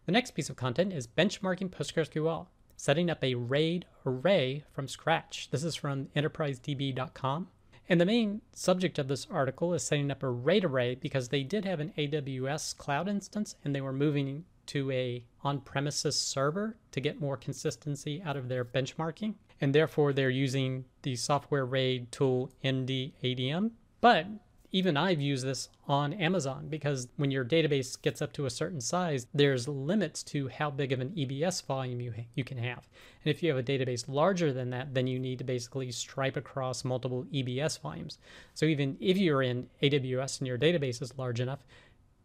The 0.06 0.12
next 0.12 0.32
piece 0.32 0.48
of 0.48 0.56
content 0.56 0.92
is 0.92 1.06
benchmarking 1.06 1.70
PostgreSQL, 1.70 2.46
setting 2.76 3.10
up 3.10 3.22
a 3.24 3.34
RAID 3.34 3.86
array 4.06 4.64
from 4.72 4.86
scratch. 4.86 5.48
This 5.50 5.64
is 5.64 5.74
from 5.74 6.06
enterprisedb.com. 6.16 7.48
And 7.90 8.00
the 8.00 8.06
main 8.06 8.40
subject 8.52 9.00
of 9.00 9.08
this 9.08 9.26
article 9.32 9.74
is 9.74 9.82
setting 9.82 10.12
up 10.12 10.22
a 10.22 10.28
RAID 10.28 10.64
array 10.64 10.94
because 10.94 11.28
they 11.28 11.42
did 11.42 11.64
have 11.64 11.80
an 11.80 11.92
AWS 11.98 12.76
cloud 12.76 13.08
instance 13.08 13.56
and 13.64 13.74
they 13.74 13.80
were 13.80 13.92
moving 13.92 14.44
to 14.66 14.92
a 14.92 15.24
on-premises 15.42 16.14
server 16.16 16.76
to 16.92 17.00
get 17.00 17.20
more 17.20 17.36
consistency 17.36 18.22
out 18.24 18.36
of 18.36 18.48
their 18.48 18.64
benchmarking. 18.64 19.34
And 19.60 19.74
therefore 19.74 20.12
they're 20.12 20.30
using 20.30 20.84
the 21.02 21.16
software 21.16 21.66
RAID 21.66 22.12
tool 22.12 22.52
MDADM. 22.62 23.72
But 24.00 24.26
even 24.72 24.96
I've 24.96 25.20
used 25.20 25.44
this 25.44 25.68
on 25.88 26.12
Amazon 26.12 26.68
because 26.68 27.08
when 27.16 27.30
your 27.30 27.44
database 27.44 28.00
gets 28.00 28.22
up 28.22 28.32
to 28.34 28.46
a 28.46 28.50
certain 28.50 28.80
size, 28.80 29.26
there's 29.34 29.66
limits 29.66 30.22
to 30.24 30.48
how 30.48 30.70
big 30.70 30.92
of 30.92 31.00
an 31.00 31.10
EBS 31.10 31.64
volume 31.66 32.00
you, 32.00 32.14
you 32.34 32.44
can 32.44 32.58
have. 32.58 32.88
And 33.24 33.34
if 33.34 33.42
you 33.42 33.48
have 33.48 33.58
a 33.58 33.62
database 33.62 34.04
larger 34.08 34.52
than 34.52 34.70
that, 34.70 34.94
then 34.94 35.06
you 35.06 35.18
need 35.18 35.38
to 35.38 35.44
basically 35.44 35.90
stripe 35.90 36.36
across 36.36 36.84
multiple 36.84 37.24
EBS 37.32 37.80
volumes. 37.80 38.18
So 38.54 38.66
even 38.66 38.96
if 39.00 39.16
you're 39.16 39.42
in 39.42 39.68
AWS 39.82 40.38
and 40.38 40.46
your 40.46 40.58
database 40.58 41.02
is 41.02 41.18
large 41.18 41.40
enough, 41.40 41.60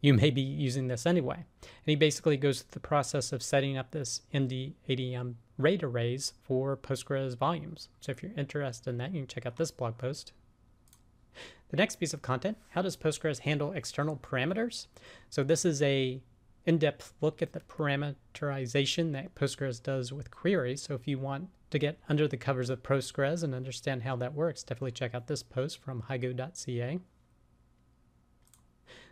you 0.02 0.14
may 0.14 0.30
be 0.30 0.42
using 0.42 0.88
this 0.88 1.08
anyway. 1.08 1.46
And 1.62 1.88
he 1.88 1.96
basically 1.96 2.38
goes 2.38 2.62
through 2.62 2.74
the 2.74 2.80
process 2.80 3.34
of 3.34 3.42
setting 3.42 3.76
up 3.76 3.90
this 3.90 4.22
MDADM 4.34 5.34
RAID 5.58 5.84
arrays 5.84 6.34
for 6.44 6.78
Postgres 6.78 7.36
volumes. 7.36 7.90
So 8.02 8.12
if 8.12 8.22
you're 8.22 8.32
interested 8.38 8.90
in 8.90 8.98
that, 8.98 9.14
you 9.14 9.22
can 9.22 9.28
check 9.28 9.48
out 9.48 9.56
this 9.56 9.72
blog 9.72 9.98
post. 9.98 10.32
The 11.76 11.82
next 11.82 11.98
piece 11.98 12.14
of 12.14 12.22
content, 12.22 12.58
how 12.70 12.82
does 12.84 12.96
Postgres 12.96 13.40
handle 13.40 13.74
external 13.74 14.16
parameters? 14.16 14.88
So 15.30 15.44
this 15.44 15.66
is 15.66 15.82
a 15.82 16.22
in-depth 16.66 17.12
look 17.20 17.42
at 17.42 17.52
the 17.52 17.60
parameterization 17.60 19.12
that 19.12 19.36
Postgres 19.36 19.84
does 19.84 20.14
with 20.14 20.32
queries. 20.32 20.84
So 20.84 20.94
if 20.94 21.06
you 21.06 21.20
want 21.20 21.50
to 21.72 21.78
get 21.78 22.00
under 22.08 22.30
the 22.30 22.38
covers 22.38 22.70
of 22.70 22.82
Postgres 22.82 23.44
and 23.44 23.54
understand 23.54 24.04
how 24.04 24.16
that 24.16 24.34
works, 24.34 24.64
definitely 24.64 24.94
check 24.94 25.14
out 25.14 25.28
this 25.28 25.44
post 25.44 25.82
from 25.82 26.04
higo.ca. 26.04 27.00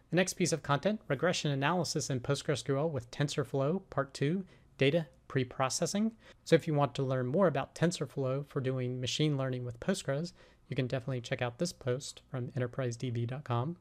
The 0.10 0.16
next 0.16 0.36
piece 0.36 0.54
of 0.54 0.64
content, 0.64 1.02
regression 1.10 1.52
analysis 1.52 2.10
in 2.10 2.22
PostgreSQL 2.22 2.90
with 2.90 3.12
TensorFlow, 3.12 3.82
part 3.90 4.14
two, 4.14 4.46
data 4.78 5.08
pre-processing. 5.28 6.14
So 6.46 6.56
if 6.56 6.66
you 6.68 6.76
want 6.76 6.96
to 6.96 7.04
learn 7.04 7.26
more 7.26 7.48
about 7.48 7.76
TensorFlow 7.76 8.48
for 8.48 8.62
doing 8.62 9.02
machine 9.02 9.36
learning 9.36 9.66
with 9.66 9.82
Postgres, 9.82 10.32
you 10.68 10.76
can 10.76 10.88
definitely 10.88 11.22
check 11.22 11.42
out 11.42 11.60
this 11.60 11.74
post 11.74 12.22
from 12.30 12.48
enterprisedb.com. 12.50 13.78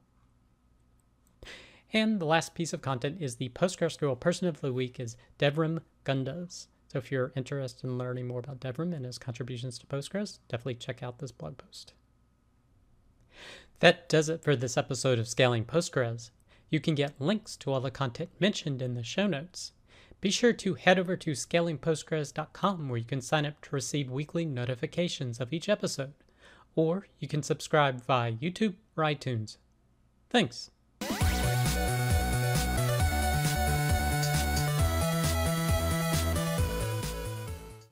And 1.93 2.21
the 2.21 2.27
last 2.27 2.55
piece 2.55 2.73
of 2.73 2.81
content 2.81 3.19
is 3.21 3.37
the 3.37 3.51
PostgreSQL 3.51 4.19
Person 4.19 4.49
of 4.49 4.61
the 4.61 4.73
Week 4.73 4.99
is 4.99 5.17
Devrim 5.39 5.81
Gündüz. 6.07 6.69
So 6.89 6.99
if 6.99 7.13
you're 7.13 7.33
interested 7.37 7.87
in 7.87 7.99
learning 7.99 8.27
more 8.27 8.41
about 8.41 8.61
Devrim 8.61 8.95
and 8.95 9.05
his 9.05 9.19
contributions 9.19 9.79
to 9.79 9.87
Postgres, 9.87 10.39
definitely 10.49 10.75
check 10.75 11.03
out 11.03 11.19
this 11.19 11.33
blog 11.33 11.59
post. 11.59 11.93
That 13.81 14.09
does 14.09 14.29
it 14.29 14.43
for 14.43 14.57
this 14.57 14.77
episode 14.77 15.19
of 15.19 15.29
Scaling 15.29 15.65
Postgres. 15.65 16.31
You 16.71 16.81
can 16.81 16.95
get 16.95 17.21
links 17.21 17.57
to 17.59 17.73
all 17.73 17.81
the 17.81 17.91
content 17.91 18.31
mentioned 18.39 18.81
in 18.81 18.95
the 18.95 19.03
show 19.03 19.27
notes. 19.27 19.73
Be 20.21 20.31
sure 20.31 20.53
to 20.53 20.75
head 20.75 20.99
over 20.99 21.17
to 21.17 21.33
scalingpostgres.com 21.33 22.89
where 22.89 22.99
you 22.99 23.05
can 23.05 23.21
sign 23.21 23.45
up 23.45 23.61
to 23.63 23.75
receive 23.75 24.11
weekly 24.11 24.45
notifications 24.45 25.41
of 25.41 25.53
each 25.53 25.69
episode 25.69 26.13
or 26.75 27.07
you 27.19 27.29
can 27.29 27.43
subscribe 27.43 28.05
via 28.05 28.33
YouTube 28.33 28.75
or 28.97 29.05
iTunes. 29.05 29.57
Thanks. 30.31 30.71